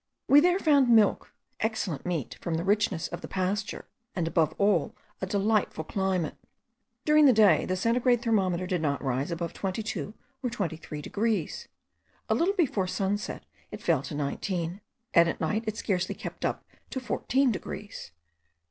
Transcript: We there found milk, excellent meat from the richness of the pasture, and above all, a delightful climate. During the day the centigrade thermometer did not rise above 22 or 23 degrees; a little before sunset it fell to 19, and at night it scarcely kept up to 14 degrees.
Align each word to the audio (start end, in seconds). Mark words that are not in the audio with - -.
We 0.27 0.39
there 0.39 0.57
found 0.57 0.89
milk, 0.89 1.31
excellent 1.59 2.07
meat 2.07 2.35
from 2.41 2.55
the 2.55 2.63
richness 2.63 3.07
of 3.09 3.21
the 3.21 3.27
pasture, 3.27 3.87
and 4.15 4.27
above 4.27 4.55
all, 4.57 4.95
a 5.21 5.27
delightful 5.27 5.83
climate. 5.83 6.33
During 7.05 7.27
the 7.27 7.31
day 7.33 7.65
the 7.67 7.75
centigrade 7.75 8.23
thermometer 8.23 8.65
did 8.65 8.81
not 8.81 9.03
rise 9.03 9.29
above 9.29 9.53
22 9.53 10.15
or 10.41 10.49
23 10.49 11.03
degrees; 11.03 11.67
a 12.27 12.33
little 12.33 12.55
before 12.55 12.87
sunset 12.87 13.45
it 13.69 13.79
fell 13.83 14.01
to 14.01 14.15
19, 14.15 14.81
and 15.13 15.29
at 15.29 15.39
night 15.39 15.65
it 15.67 15.77
scarcely 15.77 16.15
kept 16.15 16.45
up 16.45 16.65
to 16.89 16.99
14 16.99 17.51
degrees. 17.51 18.11